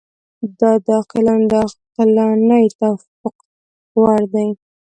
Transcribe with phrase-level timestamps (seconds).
[0.59, 1.53] دا د عاقلانو د
[1.97, 3.35] عقلاني توافق
[3.99, 4.49] وړ دي.